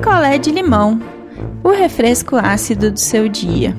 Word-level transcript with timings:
picolé 0.00 0.38
de 0.38 0.50
limão, 0.50 0.98
o 1.62 1.68
refresco 1.68 2.34
ácido 2.36 2.90
do 2.90 2.98
seu 2.98 3.28
dia. 3.28 3.74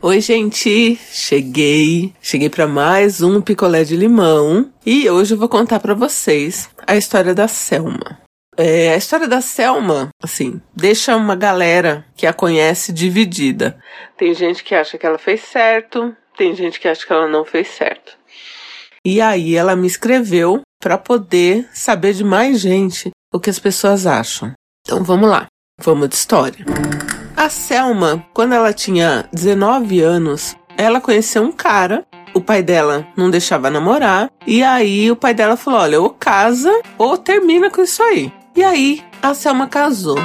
Oi, 0.00 0.22
gente, 0.22 0.98
cheguei. 1.12 2.14
Cheguei 2.22 2.48
para 2.48 2.66
mais 2.66 3.20
um 3.20 3.42
picolé 3.42 3.84
de 3.84 3.94
limão 3.94 4.72
e 4.86 5.10
hoje 5.10 5.34
eu 5.34 5.38
vou 5.38 5.50
contar 5.50 5.80
para 5.80 5.92
vocês 5.92 6.70
a 6.86 6.96
história 6.96 7.34
da 7.34 7.46
Selma. 7.46 8.22
É, 8.56 8.94
a 8.94 8.96
história 8.96 9.28
da 9.28 9.42
Selma, 9.42 10.08
assim, 10.22 10.62
deixa 10.74 11.14
uma 11.14 11.36
galera 11.36 12.06
que 12.16 12.26
a 12.26 12.32
conhece 12.32 12.90
dividida. 12.90 13.78
Tem 14.16 14.32
gente 14.32 14.64
que 14.64 14.74
acha 14.74 14.96
que 14.96 15.04
ela 15.04 15.18
fez 15.18 15.42
certo, 15.42 16.16
tem 16.38 16.54
gente 16.54 16.80
que 16.80 16.88
acha 16.88 17.06
que 17.06 17.12
ela 17.12 17.28
não 17.28 17.44
fez 17.44 17.68
certo. 17.68 18.16
E 19.04 19.20
aí 19.20 19.56
ela 19.56 19.76
me 19.76 19.86
escreveu 19.86 20.62
para 20.80 20.96
poder 20.96 21.68
saber 21.74 22.14
de 22.14 22.24
mais 22.24 22.60
gente 22.60 23.10
o 23.30 23.38
que 23.38 23.50
as 23.50 23.58
pessoas 23.58 24.06
acham. 24.06 24.54
Então 24.86 25.02
vamos 25.02 25.28
lá, 25.28 25.48
vamos 25.82 26.08
de 26.08 26.14
história. 26.14 26.64
A 27.36 27.48
Selma, 27.48 28.24
quando 28.32 28.52
ela 28.52 28.72
tinha 28.72 29.28
19 29.32 30.00
anos, 30.00 30.56
ela 30.78 31.00
conheceu 31.00 31.42
um 31.42 31.50
cara. 31.50 32.06
O 32.32 32.40
pai 32.40 32.62
dela 32.62 33.04
não 33.16 33.28
deixava 33.28 33.68
namorar. 33.68 34.30
E 34.46 34.62
aí 34.62 35.10
o 35.10 35.16
pai 35.16 35.34
dela 35.34 35.56
falou: 35.56 35.80
olha, 35.80 36.00
ou 36.00 36.10
casa 36.10 36.70
ou 36.96 37.18
termina 37.18 37.68
com 37.68 37.82
isso 37.82 38.00
aí. 38.00 38.32
E 38.54 38.62
aí 38.62 39.02
a 39.20 39.34
Selma 39.34 39.66
casou. 39.66 40.18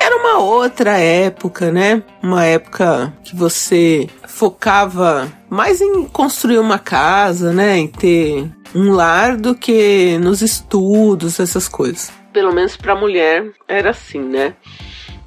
Era 0.00 0.16
uma 0.16 0.38
outra 0.40 0.98
época, 0.98 1.70
né? 1.70 2.02
Uma 2.20 2.44
época 2.44 3.14
que 3.22 3.36
você 3.36 4.08
focava 4.26 5.30
mais 5.48 5.80
em 5.80 6.04
construir 6.06 6.58
uma 6.58 6.80
casa, 6.80 7.52
né? 7.52 7.78
Em 7.78 7.86
ter 7.86 8.50
um 8.74 8.90
lar 8.90 9.36
do 9.36 9.54
que 9.54 10.18
nos 10.18 10.42
estudos, 10.42 11.38
essas 11.38 11.68
coisas 11.68 12.19
pelo 12.32 12.52
menos 12.52 12.76
para 12.76 12.94
mulher 12.94 13.50
era 13.66 13.90
assim, 13.90 14.20
né? 14.20 14.54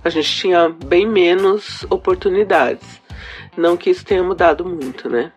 A 0.04 0.10
gente 0.10 0.30
tinha 0.36 0.70
bem 0.70 1.08
menos 1.08 1.86
oportunidades. 1.90 3.02
Não 3.56 3.78
que 3.78 3.90
isso 3.90 4.06
tenha 4.06 4.24
mudado 4.24 4.66
muito, 4.66 5.10
né? 5.10 5.32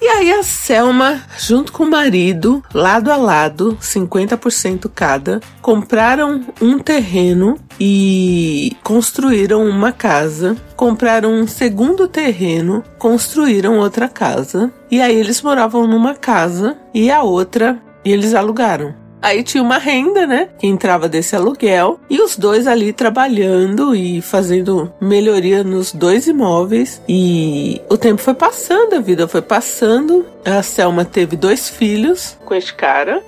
E 0.00 0.06
aí 0.06 0.32
a 0.32 0.44
Selma, 0.44 1.24
junto 1.36 1.72
com 1.72 1.82
o 1.82 1.90
marido, 1.90 2.62
lado 2.72 3.10
a 3.10 3.16
lado, 3.16 3.76
50% 3.80 4.88
cada, 4.94 5.40
compraram 5.60 6.46
um 6.62 6.78
terreno 6.78 7.58
e 7.80 8.76
construíram 8.84 9.68
uma 9.68 9.90
casa. 9.90 10.56
Compraram 10.76 11.32
um 11.32 11.48
segundo 11.48 12.06
terreno, 12.06 12.84
construíram 12.96 13.80
outra 13.80 14.08
casa. 14.08 14.72
E 14.88 15.00
aí 15.00 15.16
eles 15.16 15.42
moravam 15.42 15.84
numa 15.84 16.14
casa 16.14 16.78
e 16.94 17.10
a 17.10 17.24
outra 17.24 17.82
e 18.04 18.12
eles 18.12 18.34
alugaram. 18.34 19.07
Aí 19.20 19.42
tinha 19.42 19.62
uma 19.62 19.78
renda, 19.78 20.26
né? 20.26 20.48
Que 20.58 20.66
entrava 20.66 21.08
desse 21.08 21.34
aluguel. 21.34 21.98
E 22.08 22.20
os 22.20 22.36
dois 22.36 22.66
ali 22.66 22.92
trabalhando 22.92 23.94
e 23.94 24.22
fazendo 24.22 24.92
melhoria 25.00 25.64
nos 25.64 25.92
dois 25.92 26.26
imóveis. 26.26 27.02
E 27.08 27.80
o 27.88 27.96
tempo 27.96 28.20
foi 28.20 28.34
passando, 28.34 28.94
a 28.94 29.00
vida 29.00 29.26
foi 29.26 29.42
passando. 29.42 30.24
A 30.44 30.62
Selma 30.62 31.04
teve 31.04 31.36
dois 31.36 31.68
filhos 31.68 32.38
com 32.44 32.54
este 32.54 32.74
cara. 32.74 33.22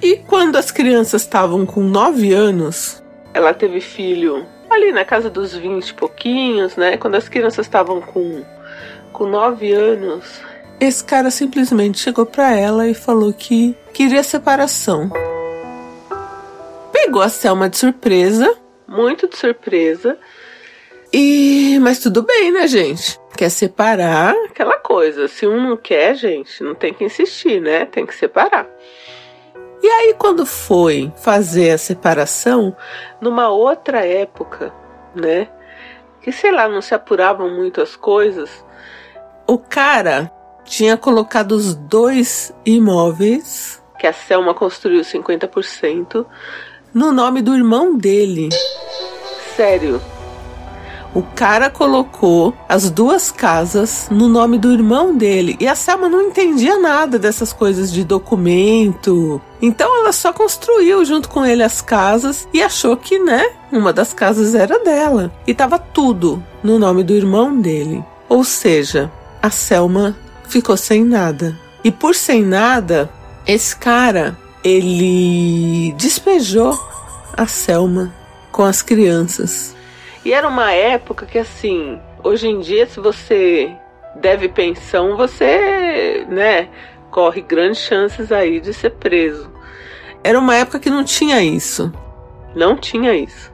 E 0.00 0.16
quando 0.16 0.56
as 0.56 0.70
crianças 0.70 1.22
estavam 1.22 1.66
com 1.66 1.82
nove 1.82 2.32
anos, 2.32 3.02
ela 3.34 3.52
teve 3.52 3.80
filho 3.80 4.46
ali 4.70 4.92
na 4.92 5.04
casa 5.04 5.28
dos 5.28 5.54
vinte 5.54 5.88
e 5.88 5.94
pouquinhos, 5.94 6.76
né? 6.76 6.96
Quando 6.96 7.16
as 7.16 7.28
crianças 7.28 7.66
estavam 7.66 8.00
com, 8.00 8.44
com 9.12 9.26
nove 9.26 9.72
anos, 9.72 10.40
esse 10.80 11.02
cara 11.02 11.30
simplesmente 11.30 11.98
chegou 11.98 12.24
para 12.24 12.54
ela 12.54 12.86
e 12.86 12.94
falou 12.94 13.32
que 13.32 13.76
queria 13.92 14.22
separação. 14.22 15.10
Pegou 16.92 17.20
a 17.20 17.28
Selma 17.28 17.68
de 17.68 17.76
surpresa, 17.76 18.56
muito 18.86 19.28
de 19.28 19.36
surpresa. 19.36 20.18
E 21.12 21.78
mas 21.80 21.98
tudo 21.98 22.22
bem, 22.22 22.52
né, 22.52 22.66
gente? 22.68 23.18
Quer 23.36 23.50
separar 23.50 24.34
aquela 24.44 24.78
coisa. 24.78 25.26
Se 25.26 25.46
um 25.46 25.60
não 25.60 25.76
quer, 25.76 26.14
gente, 26.14 26.62
não 26.62 26.74
tem 26.74 26.92
que 26.92 27.04
insistir, 27.04 27.60
né? 27.60 27.86
Tem 27.86 28.06
que 28.06 28.14
separar. 28.14 28.66
E 29.82 29.86
aí 29.86 30.14
quando 30.18 30.44
foi 30.44 31.12
fazer 31.16 31.70
a 31.70 31.78
separação, 31.78 32.76
numa 33.20 33.48
outra 33.48 34.04
época, 34.06 34.72
né? 35.14 35.48
Que 36.20 36.30
sei 36.30 36.52
lá, 36.52 36.68
não 36.68 36.82
se 36.82 36.94
apuravam 36.94 37.50
muito 37.50 37.80
as 37.80 37.96
coisas. 37.96 38.64
O 39.46 39.56
cara 39.56 40.30
tinha 40.68 40.96
colocado 40.96 41.52
os 41.52 41.74
dois 41.74 42.52
imóveis, 42.64 43.82
que 43.98 44.06
a 44.06 44.12
Selma 44.12 44.54
construiu 44.54 45.00
50%, 45.00 46.24
no 46.94 47.10
nome 47.10 47.42
do 47.42 47.54
irmão 47.54 47.96
dele. 47.96 48.50
Sério. 49.56 50.00
O 51.14 51.22
cara 51.22 51.70
colocou 51.70 52.54
as 52.68 52.90
duas 52.90 53.30
casas 53.30 54.08
no 54.10 54.28
nome 54.28 54.58
do 54.58 54.70
irmão 54.70 55.16
dele. 55.16 55.56
E 55.58 55.66
a 55.66 55.74
Selma 55.74 56.08
não 56.08 56.20
entendia 56.20 56.78
nada 56.78 57.18
dessas 57.18 57.52
coisas 57.52 57.90
de 57.90 58.04
documento. 58.04 59.40
Então 59.60 59.98
ela 59.98 60.12
só 60.12 60.32
construiu 60.32 61.04
junto 61.04 61.28
com 61.28 61.44
ele 61.44 61.62
as 61.62 61.80
casas 61.80 62.46
e 62.52 62.62
achou 62.62 62.96
que, 62.96 63.18
né, 63.18 63.42
uma 63.72 63.92
das 63.92 64.12
casas 64.12 64.54
era 64.54 64.78
dela. 64.78 65.32
E 65.46 65.54
tava 65.54 65.78
tudo 65.78 66.42
no 66.62 66.78
nome 66.78 67.02
do 67.02 67.14
irmão 67.14 67.58
dele. 67.58 68.04
Ou 68.28 68.44
seja, 68.44 69.10
a 69.42 69.50
Selma 69.50 70.14
ficou 70.48 70.76
sem 70.76 71.04
nada. 71.04 71.56
E 71.84 71.90
por 71.90 72.14
sem 72.14 72.42
nada, 72.42 73.08
esse 73.46 73.76
cara, 73.76 74.36
ele 74.64 75.92
despejou 75.96 76.78
a 77.36 77.46
Selma 77.46 78.12
com 78.50 78.64
as 78.64 78.82
crianças. 78.82 79.76
E 80.24 80.32
era 80.32 80.48
uma 80.48 80.72
época 80.72 81.24
que 81.24 81.38
assim, 81.38 82.00
hoje 82.22 82.48
em 82.48 82.60
dia 82.60 82.86
se 82.86 82.98
você 82.98 83.72
deve 84.16 84.48
pensão, 84.48 85.16
você, 85.16 86.26
né, 86.28 86.68
corre 87.10 87.40
grandes 87.40 87.80
chances 87.80 88.32
aí 88.32 88.60
de 88.60 88.74
ser 88.74 88.90
preso. 88.90 89.50
Era 90.24 90.38
uma 90.38 90.56
época 90.56 90.80
que 90.80 90.90
não 90.90 91.04
tinha 91.04 91.42
isso. 91.42 91.92
Não 92.54 92.76
tinha 92.76 93.14
isso. 93.14 93.52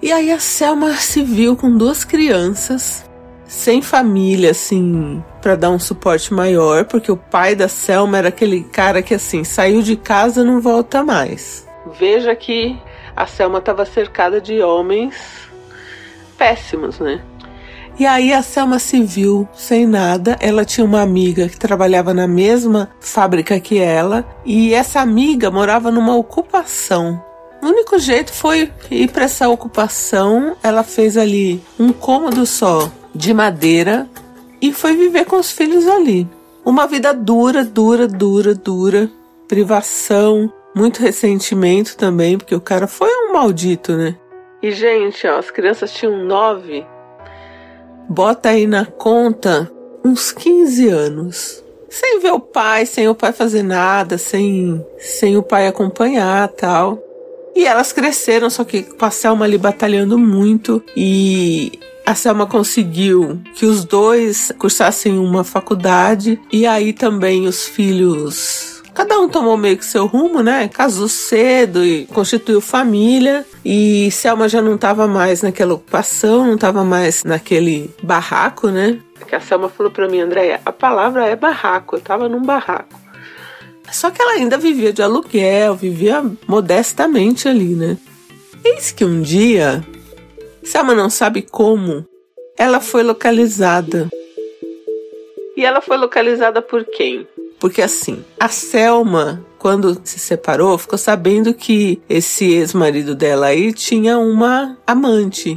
E 0.00 0.12
aí 0.12 0.30
a 0.30 0.38
Selma 0.38 0.94
se 0.94 1.22
viu 1.22 1.56
com 1.56 1.76
duas 1.76 2.04
crianças 2.04 3.09
sem 3.50 3.82
família, 3.82 4.52
assim, 4.52 5.22
para 5.42 5.56
dar 5.56 5.70
um 5.70 5.78
suporte 5.78 6.32
maior, 6.32 6.84
porque 6.84 7.10
o 7.10 7.16
pai 7.16 7.56
da 7.56 7.66
Selma 7.66 8.16
era 8.16 8.28
aquele 8.28 8.62
cara 8.62 9.02
que, 9.02 9.12
assim, 9.12 9.42
saiu 9.42 9.82
de 9.82 9.96
casa 9.96 10.44
não 10.44 10.60
volta 10.60 11.02
mais. 11.02 11.66
Veja 11.98 12.32
que 12.36 12.78
a 13.16 13.26
Selma 13.26 13.58
estava 13.58 13.84
cercada 13.84 14.40
de 14.40 14.62
homens 14.62 15.16
péssimos, 16.38 17.00
né? 17.00 17.20
E 17.98 18.06
aí 18.06 18.32
a 18.32 18.40
Selma 18.40 18.78
se 18.78 19.02
viu 19.02 19.48
sem 19.52 19.84
nada. 19.84 20.36
Ela 20.40 20.64
tinha 20.64 20.84
uma 20.84 21.02
amiga 21.02 21.48
que 21.48 21.58
trabalhava 21.58 22.14
na 22.14 22.28
mesma 22.28 22.88
fábrica 23.00 23.58
que 23.58 23.80
ela, 23.80 24.24
e 24.44 24.72
essa 24.72 25.00
amiga 25.00 25.50
morava 25.50 25.90
numa 25.90 26.14
ocupação. 26.14 27.20
O 27.60 27.66
único 27.66 27.98
jeito 27.98 28.32
foi 28.32 28.72
ir 28.92 29.10
para 29.10 29.24
essa 29.24 29.48
ocupação. 29.48 30.56
Ela 30.62 30.84
fez 30.84 31.16
ali 31.16 31.60
um 31.78 31.92
cômodo 31.92 32.46
só 32.46 32.90
de 33.14 33.32
madeira 33.34 34.08
e 34.60 34.72
foi 34.72 34.94
viver 34.94 35.24
com 35.24 35.36
os 35.36 35.50
filhos 35.50 35.86
ali. 35.86 36.28
Uma 36.64 36.86
vida 36.86 37.12
dura, 37.14 37.64
dura, 37.64 38.06
dura, 38.06 38.54
dura, 38.54 39.10
privação, 39.48 40.52
muito 40.74 41.00
ressentimento 41.00 41.96
também, 41.96 42.36
porque 42.36 42.54
o 42.54 42.60
cara 42.60 42.86
foi 42.86 43.08
um 43.08 43.32
maldito, 43.32 43.96
né? 43.96 44.16
E, 44.62 44.70
gente, 44.70 45.26
ó, 45.26 45.38
as 45.38 45.50
crianças 45.50 45.92
tinham 45.92 46.24
nove. 46.24 46.84
Bota 48.08 48.50
aí 48.50 48.66
na 48.66 48.84
conta 48.84 49.70
uns 50.04 50.32
15 50.32 50.88
anos. 50.88 51.64
Sem 51.88 52.20
ver 52.20 52.32
o 52.32 52.40
pai, 52.40 52.86
sem 52.86 53.08
o 53.08 53.14
pai 53.14 53.32
fazer 53.32 53.62
nada, 53.62 54.18
sem, 54.18 54.84
sem 54.98 55.36
o 55.36 55.42
pai 55.42 55.66
acompanhar 55.66 56.46
tal. 56.48 57.02
E 57.54 57.66
elas 57.66 57.92
cresceram, 57.92 58.48
só 58.48 58.62
que 58.62 58.86
Selma 59.10 59.44
ali 59.44 59.58
batalhando 59.58 60.16
muito. 60.18 60.82
E 60.96 61.80
a 62.10 62.14
Selma 62.14 62.44
conseguiu 62.44 63.40
que 63.54 63.64
os 63.64 63.84
dois 63.84 64.52
cursassem 64.58 65.16
uma 65.16 65.44
faculdade 65.44 66.40
e 66.52 66.66
aí 66.66 66.92
também 66.92 67.46
os 67.46 67.66
filhos 67.66 68.80
Cada 68.92 69.18
um 69.20 69.28
tomou 69.28 69.56
meio 69.56 69.78
que 69.78 69.84
seu 69.84 70.04
rumo, 70.04 70.42
né? 70.42 70.68
Casou 70.68 71.08
cedo 71.08 71.84
e 71.84 72.06
constituiu 72.06 72.60
família. 72.60 73.46
E 73.64 74.10
Selma 74.10 74.48
já 74.48 74.60
não 74.60 74.74
estava 74.74 75.06
mais 75.06 75.42
naquela 75.42 75.74
ocupação, 75.74 76.44
não 76.44 76.56
estava 76.56 76.84
mais 76.84 77.22
naquele 77.22 77.88
barraco, 78.02 78.68
né? 78.68 78.98
Que 79.26 79.36
a 79.36 79.40
Selma 79.40 79.68
falou 79.68 79.92
para 79.92 80.08
mim, 80.08 80.20
Andréia, 80.20 80.60
a 80.66 80.72
palavra 80.72 81.24
é 81.24 81.36
barraco. 81.36 81.94
Eu 81.94 82.00
estava 82.00 82.28
num 82.28 82.42
barraco. 82.42 83.00
Só 83.90 84.10
que 84.10 84.20
ela 84.20 84.32
ainda 84.32 84.58
vivia 84.58 84.92
de 84.92 85.02
aluguel, 85.02 85.76
vivia 85.76 86.22
modestamente 86.46 87.48
ali, 87.48 87.74
né? 87.76 87.96
Eis 88.64 88.90
que 88.90 89.04
um 89.04 89.22
dia 89.22 89.82
Selma 90.62 90.94
não 90.94 91.10
sabe 91.10 91.42
como. 91.42 92.06
Ela 92.56 92.80
foi 92.80 93.02
localizada. 93.02 94.08
E 95.56 95.64
ela 95.64 95.80
foi 95.80 95.96
localizada 95.96 96.62
por 96.62 96.84
quem? 96.84 97.26
Porque 97.58 97.82
assim, 97.82 98.24
a 98.38 98.48
Selma 98.48 99.44
quando 99.60 100.00
se 100.02 100.18
separou, 100.18 100.78
ficou 100.78 100.98
sabendo 100.98 101.52
que 101.52 102.00
esse 102.08 102.46
ex-marido 102.46 103.14
dela 103.14 103.48
aí 103.48 103.74
tinha 103.74 104.18
uma 104.18 104.78
amante 104.86 105.54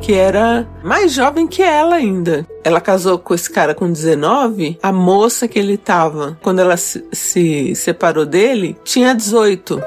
que 0.00 0.12
era 0.12 0.68
mais 0.82 1.12
jovem 1.12 1.46
que 1.46 1.62
ela 1.62 1.94
ainda. 1.94 2.44
Ela 2.64 2.80
casou 2.80 3.20
com 3.20 3.32
esse 3.32 3.48
cara 3.48 3.72
com 3.72 3.90
19, 3.90 4.76
a 4.82 4.92
moça 4.92 5.46
que 5.46 5.56
ele 5.56 5.76
tava, 5.76 6.36
quando 6.42 6.58
ela 6.58 6.76
se, 6.76 7.06
se 7.12 7.72
separou 7.76 8.26
dele, 8.26 8.76
tinha 8.82 9.14
18. 9.14 9.80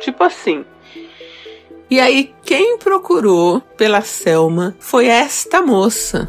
Tipo 0.00 0.24
assim. 0.24 0.66
E 1.90 1.98
aí, 1.98 2.34
quem 2.44 2.76
procurou 2.76 3.62
pela 3.76 4.02
Selma 4.02 4.76
foi 4.78 5.06
esta 5.06 5.62
moça, 5.62 6.28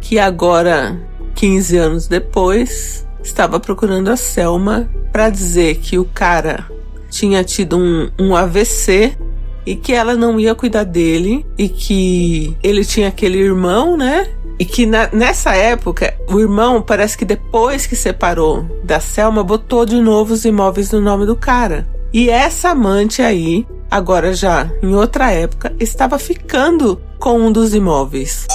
que 0.00 0.20
agora, 0.20 1.00
15 1.34 1.76
anos 1.76 2.06
depois, 2.06 3.04
estava 3.24 3.58
procurando 3.58 4.08
a 4.08 4.16
Selma 4.16 4.88
para 5.10 5.30
dizer 5.30 5.78
que 5.78 5.98
o 5.98 6.04
cara 6.04 6.70
tinha 7.10 7.42
tido 7.42 7.76
um, 7.76 8.08
um 8.18 8.36
AVC 8.36 9.16
e 9.66 9.74
que 9.74 9.92
ela 9.92 10.14
não 10.14 10.38
ia 10.38 10.54
cuidar 10.54 10.84
dele 10.84 11.44
e 11.58 11.68
que 11.68 12.56
ele 12.62 12.84
tinha 12.84 13.08
aquele 13.08 13.38
irmão, 13.38 13.96
né? 13.96 14.32
E 14.60 14.64
que 14.64 14.86
na, 14.86 15.08
nessa 15.12 15.56
época, 15.56 16.14
o 16.28 16.38
irmão 16.38 16.80
parece 16.80 17.18
que 17.18 17.24
depois 17.24 17.84
que 17.84 17.96
separou 17.96 18.64
da 18.84 19.00
Selma, 19.00 19.42
botou 19.42 19.84
de 19.84 20.00
novo 20.00 20.32
os 20.32 20.44
imóveis 20.44 20.92
no 20.92 21.00
nome 21.00 21.26
do 21.26 21.34
cara. 21.34 21.86
E 22.12 22.30
essa 22.30 22.70
amante 22.70 23.22
aí, 23.22 23.66
agora 23.92 24.32
já 24.32 24.72
em 24.82 24.94
outra 24.94 25.30
época, 25.30 25.76
estava 25.78 26.18
ficando 26.18 26.98
com 27.18 27.38
um 27.38 27.52
dos 27.52 27.74
imóveis. 27.74 28.46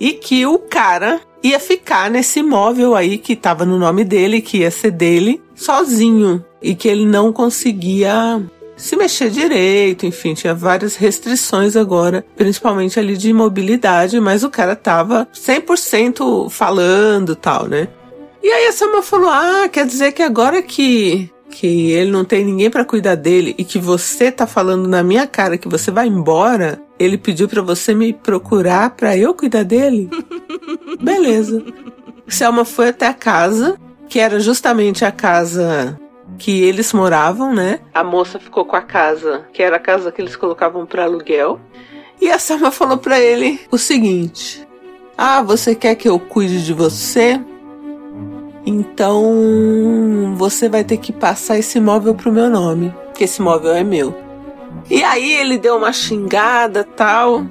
E 0.00 0.14
que 0.14 0.46
o 0.46 0.58
cara 0.58 1.20
ia 1.42 1.60
ficar 1.60 2.10
nesse 2.10 2.40
imóvel 2.40 2.96
aí 2.96 3.18
que 3.18 3.34
estava 3.34 3.66
no 3.66 3.78
nome 3.78 4.02
dele, 4.02 4.40
que 4.40 4.58
ia 4.58 4.70
ser 4.70 4.90
dele, 4.90 5.42
sozinho. 5.54 6.42
E 6.62 6.74
que 6.74 6.88
ele 6.88 7.04
não 7.04 7.30
conseguia 7.30 8.42
se 8.74 8.96
mexer 8.96 9.28
direito, 9.28 10.06
enfim, 10.06 10.32
tinha 10.32 10.54
várias 10.54 10.96
restrições 10.96 11.76
agora, 11.76 12.24
principalmente 12.34 12.98
ali 12.98 13.16
de 13.16 13.32
mobilidade, 13.34 14.18
mas 14.18 14.42
o 14.42 14.50
cara 14.50 14.74
tava 14.74 15.28
100% 15.32 16.50
falando 16.50 17.36
tal, 17.36 17.68
né? 17.68 17.86
E 18.42 18.48
aí 18.48 18.66
a 18.66 18.72
Selma 18.72 19.02
falou: 19.02 19.28
"Ah, 19.28 19.68
quer 19.70 19.86
dizer 19.86 20.12
que 20.12 20.22
agora 20.22 20.60
que 20.62 21.30
que 21.54 21.92
ele 21.92 22.10
não 22.10 22.24
tem 22.24 22.44
ninguém 22.44 22.68
para 22.68 22.84
cuidar 22.84 23.14
dele 23.14 23.54
e 23.56 23.64
que 23.64 23.78
você 23.78 24.30
tá 24.30 24.46
falando 24.46 24.88
na 24.88 25.02
minha 25.02 25.26
cara 25.26 25.56
que 25.56 25.68
você 25.68 25.90
vai 25.90 26.08
embora, 26.08 26.82
ele 26.98 27.16
pediu 27.16 27.48
para 27.48 27.62
você 27.62 27.94
me 27.94 28.12
procurar 28.12 28.90
para 28.90 29.16
eu 29.16 29.34
cuidar 29.34 29.62
dele?" 29.62 30.10
Beleza. 31.00 31.64
Selma 32.26 32.64
foi 32.64 32.88
até 32.88 33.06
a 33.06 33.14
casa, 33.14 33.78
que 34.08 34.18
era 34.18 34.40
justamente 34.40 35.04
a 35.04 35.12
casa 35.12 35.98
que 36.38 36.62
eles 36.62 36.92
moravam, 36.92 37.54
né? 37.54 37.80
A 37.92 38.02
moça 38.02 38.38
ficou 38.38 38.64
com 38.64 38.76
a 38.76 38.82
casa, 38.82 39.46
que 39.52 39.62
era 39.62 39.76
a 39.76 39.80
casa 39.80 40.10
que 40.10 40.20
eles 40.20 40.34
colocavam 40.34 40.86
para 40.86 41.04
aluguel. 41.04 41.60
E 42.20 42.30
a 42.30 42.38
Selma 42.38 42.70
falou 42.70 42.98
para 42.98 43.20
ele 43.20 43.60
o 43.70 43.78
seguinte: 43.78 44.66
Ah, 45.16 45.42
você 45.42 45.74
quer 45.74 45.94
que 45.94 46.08
eu 46.08 46.18
cuide 46.18 46.64
de 46.64 46.72
você? 46.72 47.40
Então 48.66 50.34
você 50.36 50.68
vai 50.68 50.84
ter 50.84 50.96
que 50.96 51.12
passar 51.12 51.58
esse 51.58 51.78
imóvel 51.78 52.14
pro 52.14 52.32
meu 52.32 52.48
nome, 52.48 52.94
que 53.14 53.24
esse 53.24 53.40
imóvel 53.40 53.74
é 53.74 53.84
meu. 53.84 54.14
E 54.90 55.02
aí 55.02 55.32
ele 55.32 55.58
deu 55.58 55.76
uma 55.76 55.92
xingada 55.92 56.84
tal, 56.84 57.44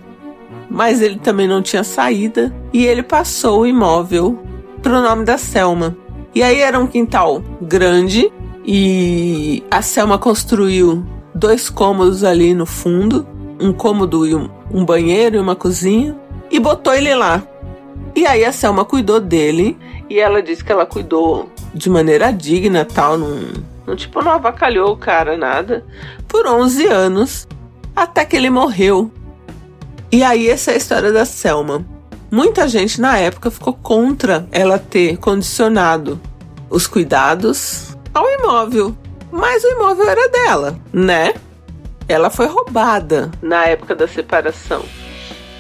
mas 0.70 1.02
ele 1.02 1.18
também 1.20 1.48
não 1.48 1.62
tinha 1.62 1.84
saída 1.84 2.54
e 2.72 2.86
ele 2.86 3.04
passou 3.04 3.62
o 3.62 3.68
imóvel 3.68 4.40
pro 4.82 5.02
nome 5.02 5.24
da 5.24 5.38
Selma. 5.38 5.96
E 6.36 6.42
aí 6.42 6.60
era 6.60 6.80
um 6.80 6.88
quintal 6.88 7.44
grande, 7.62 8.32
e 8.66 9.64
a 9.70 9.82
Selma 9.82 10.18
construiu 10.18 11.06
dois 11.36 11.70
cômodos 11.70 12.24
ali 12.24 12.56
no 12.56 12.66
fundo, 12.66 13.28
um 13.60 13.72
cômodo 13.72 14.26
e 14.26 14.34
um, 14.34 14.50
um 14.72 14.84
banheiro 14.84 15.36
e 15.36 15.40
uma 15.40 15.56
cozinha, 15.56 16.18
e 16.50 16.60
botou 16.60 16.94
ele 16.94 17.14
lá. 17.14 17.44
E 18.16 18.26
aí 18.26 18.44
a 18.44 18.52
Selma 18.52 18.84
cuidou 18.84 19.20
dele 19.20 19.78
e 20.14 20.20
ela 20.20 20.44
disse 20.44 20.64
que 20.64 20.72
ela 20.72 20.86
cuidou 20.86 21.50
de 21.74 21.90
maneira 21.90 22.32
digna, 22.32 22.86
tal, 22.86 23.18
não, 23.18 23.40
não 23.88 23.96
tipo 23.96 24.22
não 24.22 24.34
avacalhou 24.34 24.92
o 24.92 24.98
cara 24.98 25.36
nada, 25.36 25.84
por 26.28 26.46
11 26.46 26.86
anos, 26.86 27.48
até 27.96 28.24
que 28.24 28.36
ele 28.36 28.52
morreu. 28.52 29.12
E 30.12 30.22
aí 30.22 30.48
essa 30.48 30.70
é 30.70 30.76
a 30.76 30.78
história 30.78 31.12
da 31.12 31.26
Selma. 31.26 31.84
Muita 32.30 32.68
gente 32.68 33.02
na 33.02 33.18
época 33.18 33.50
ficou 33.50 33.74
contra 33.74 34.48
ela 34.52 34.78
ter 34.78 35.18
condicionado 35.18 36.22
os 36.70 36.86
cuidados 36.86 37.98
ao 38.14 38.30
imóvel. 38.34 38.96
Mas 39.32 39.64
o 39.64 39.68
imóvel 39.68 40.08
era 40.08 40.30
dela, 40.30 40.80
né? 40.94 41.34
Ela 42.08 42.30
foi 42.30 42.46
roubada 42.46 43.32
na 43.42 43.66
época 43.66 43.96
da 43.96 44.08
separação. 44.08 44.86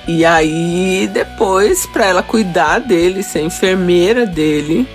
E 0.07 0.25
aí, 0.25 1.09
depois, 1.11 1.85
para 1.85 2.05
ela 2.05 2.23
cuidar 2.23 2.79
dele, 2.79 3.23
ser 3.23 3.41
enfermeira 3.41 4.25
dele, 4.25 4.87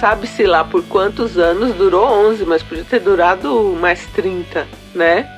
sabe-se 0.00 0.44
lá 0.44 0.64
por 0.64 0.82
quantos 0.84 1.38
anos, 1.38 1.74
durou 1.76 2.04
11, 2.30 2.44
mas 2.44 2.62
podia 2.62 2.84
ter 2.84 3.00
durado 3.00 3.76
mais 3.80 4.06
30, 4.14 4.66
né? 4.94 5.28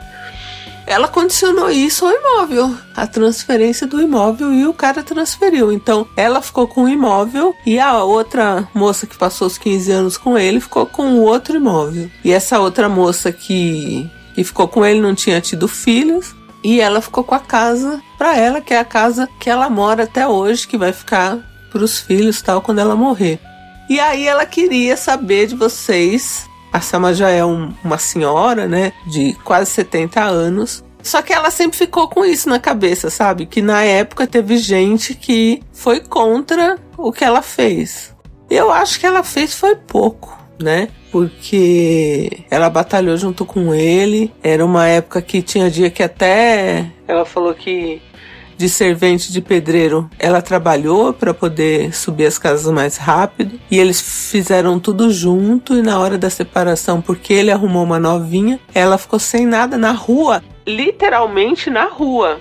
ela 0.86 1.08
condicionou 1.08 1.70
isso 1.70 2.04
ao 2.04 2.12
imóvel, 2.12 2.76
a 2.94 3.06
transferência 3.06 3.86
do 3.86 4.00
imóvel 4.00 4.52
e 4.52 4.66
o 4.66 4.74
cara 4.74 5.02
transferiu. 5.02 5.72
Então 5.72 6.06
ela 6.16 6.42
ficou 6.42 6.66
com 6.66 6.84
o 6.84 6.88
imóvel 6.88 7.54
e 7.64 7.78
a 7.78 8.02
outra 8.02 8.68
moça 8.74 9.06
que 9.06 9.16
passou 9.16 9.46
os 9.46 9.58
15 9.58 9.92
anos 9.92 10.16
com 10.16 10.36
ele 10.36 10.60
ficou 10.60 10.86
com 10.86 11.14
o 11.14 11.22
outro 11.22 11.56
imóvel. 11.56 12.10
E 12.24 12.32
essa 12.32 12.58
outra 12.60 12.88
moça 12.88 13.32
que, 13.32 14.10
que 14.34 14.44
ficou 14.44 14.68
com 14.68 14.84
ele 14.84 15.00
não 15.00 15.14
tinha 15.14 15.40
tido 15.40 15.68
filhos. 15.68 16.34
E 16.62 16.80
ela 16.80 17.00
ficou 17.00 17.24
com 17.24 17.34
a 17.34 17.40
casa 17.40 18.02
para 18.16 18.36
ela, 18.36 18.60
que 18.60 18.72
é 18.72 18.78
a 18.78 18.84
casa 18.84 19.28
que 19.40 19.50
ela 19.50 19.68
mora 19.68 20.04
até 20.04 20.26
hoje, 20.26 20.66
que 20.66 20.78
vai 20.78 20.92
ficar 20.92 21.38
para 21.70 21.82
os 21.82 21.98
filhos 21.98 22.40
tal 22.40 22.62
quando 22.62 22.78
ela 22.78 22.94
morrer. 22.94 23.40
E 23.88 23.98
aí 23.98 24.26
ela 24.26 24.46
queria 24.46 24.96
saber 24.96 25.48
de 25.48 25.56
vocês 25.56 26.48
a 26.72 26.80
Selma 26.80 27.12
já 27.12 27.28
é 27.28 27.44
um, 27.44 27.74
uma 27.84 27.98
senhora, 27.98 28.66
né, 28.66 28.92
de 29.06 29.34
quase 29.44 29.70
70 29.70 30.22
anos. 30.22 30.82
Só 31.02 31.20
que 31.20 31.32
ela 31.32 31.50
sempre 31.50 31.76
ficou 31.76 32.08
com 32.08 32.24
isso 32.24 32.48
na 32.48 32.58
cabeça, 32.58 33.10
sabe? 33.10 33.44
Que 33.44 33.60
na 33.60 33.82
época 33.82 34.26
teve 34.26 34.56
gente 34.56 35.14
que 35.14 35.60
foi 35.72 36.00
contra 36.00 36.78
o 36.96 37.12
que 37.12 37.24
ela 37.24 37.42
fez. 37.42 38.14
Eu 38.48 38.70
acho 38.70 38.98
que 39.00 39.06
ela 39.06 39.22
fez 39.22 39.54
foi 39.54 39.74
pouco, 39.74 40.38
né? 40.60 40.88
Porque 41.12 42.44
ela 42.50 42.68
batalhou 42.68 43.16
junto 43.16 43.44
com 43.44 43.72
ele. 43.74 44.32
Era 44.42 44.64
uma 44.64 44.88
época 44.88 45.22
que 45.22 45.42
tinha 45.42 45.70
dia 45.70 45.90
que 45.90 46.02
até 46.02 46.90
ela 47.06 47.26
falou 47.26 47.54
que 47.54 48.00
de 48.56 48.68
servente 48.68 49.32
de 49.32 49.40
pedreiro, 49.40 50.08
ela 50.18 50.40
trabalhou 50.40 51.12
para 51.12 51.34
poder 51.34 51.92
subir 51.92 52.26
as 52.26 52.38
casas 52.38 52.72
mais 52.72 52.96
rápido 52.96 53.58
e 53.68 53.78
eles 53.78 54.00
fizeram 54.30 54.78
tudo 54.78 55.10
junto 55.10 55.74
e 55.74 55.82
na 55.82 55.98
hora 55.98 56.16
da 56.16 56.30
separação, 56.30 57.00
porque 57.00 57.32
ele 57.32 57.50
arrumou 57.50 57.82
uma 57.82 57.98
novinha, 57.98 58.60
ela 58.72 58.96
ficou 58.98 59.18
sem 59.18 59.46
nada 59.46 59.76
na 59.76 59.90
rua, 59.90 60.42
literalmente 60.64 61.68
na 61.70 61.86
rua. 61.86 62.40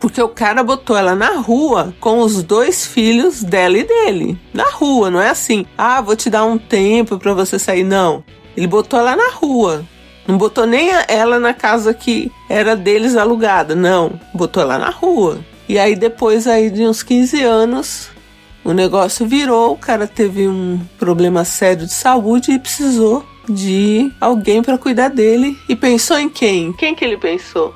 Porque 0.00 0.22
o 0.22 0.28
cara 0.28 0.62
botou 0.62 0.96
ela 0.96 1.14
na 1.14 1.36
rua 1.36 1.94
com 1.98 2.20
os 2.20 2.42
dois 2.42 2.86
filhos 2.86 3.42
dela 3.42 3.78
e 3.78 3.84
dele. 3.84 4.38
Na 4.54 4.70
rua, 4.70 5.10
não 5.10 5.20
é 5.20 5.28
assim, 5.28 5.66
ah, 5.76 6.00
vou 6.00 6.14
te 6.14 6.30
dar 6.30 6.44
um 6.44 6.56
tempo 6.56 7.18
para 7.18 7.34
você 7.34 7.58
sair. 7.58 7.82
Não. 7.82 8.22
Ele 8.56 8.66
botou 8.66 8.98
ela 8.98 9.16
na 9.16 9.30
rua. 9.30 9.84
Não 10.26 10.36
botou 10.36 10.66
nem 10.66 10.90
ela 11.08 11.40
na 11.40 11.54
casa 11.54 11.94
que 11.94 12.30
era 12.48 12.76
deles 12.76 13.16
alugada, 13.16 13.74
não. 13.74 14.20
Botou 14.34 14.62
ela 14.62 14.78
na 14.78 14.90
rua. 14.90 15.40
E 15.68 15.78
aí 15.78 15.96
depois 15.96 16.46
aí 16.46 16.70
de 16.70 16.86
uns 16.86 17.02
15 17.02 17.42
anos, 17.42 18.10
o 18.64 18.72
negócio 18.72 19.26
virou, 19.26 19.72
o 19.72 19.78
cara 19.78 20.06
teve 20.06 20.46
um 20.46 20.80
problema 20.98 21.44
sério 21.44 21.86
de 21.86 21.92
saúde 21.92 22.52
e 22.52 22.58
precisou 22.58 23.24
de 23.48 24.12
alguém 24.20 24.62
para 24.62 24.76
cuidar 24.76 25.08
dele. 25.08 25.56
E 25.68 25.74
pensou 25.74 26.18
em 26.18 26.28
quem? 26.28 26.72
Quem 26.74 26.94
que 26.94 27.04
ele 27.04 27.16
pensou? 27.16 27.74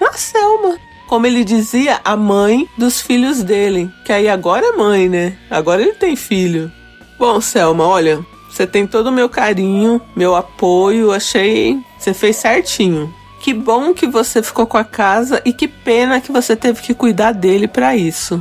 Na 0.00 0.12
Selma. 0.12 0.78
Como 1.08 1.26
ele 1.26 1.42
dizia, 1.42 2.00
a 2.04 2.14
mãe 2.14 2.68
dos 2.76 3.00
filhos 3.00 3.42
dele. 3.42 3.90
Que 4.04 4.12
aí 4.12 4.28
agora 4.28 4.66
é 4.66 4.76
mãe, 4.76 5.08
né? 5.08 5.38
Agora 5.50 5.80
ele 5.80 5.94
tem 5.94 6.14
filho. 6.14 6.70
Bom, 7.18 7.40
Selma, 7.40 7.84
olha, 7.86 8.24
você 8.48 8.66
tem 8.66 8.86
todo 8.86 9.06
o 9.06 9.12
meu 9.12 9.28
carinho, 9.28 10.02
meu 10.14 10.36
apoio. 10.36 11.10
Achei. 11.10 11.78
Você 11.98 12.12
fez 12.12 12.36
certinho. 12.36 13.12
Que 13.40 13.54
bom 13.54 13.94
que 13.94 14.06
você 14.06 14.42
ficou 14.42 14.66
com 14.66 14.76
a 14.76 14.84
casa 14.84 15.40
e 15.46 15.52
que 15.52 15.66
pena 15.66 16.20
que 16.20 16.30
você 16.30 16.54
teve 16.54 16.82
que 16.82 16.92
cuidar 16.92 17.32
dele 17.32 17.66
para 17.66 17.96
isso. 17.96 18.38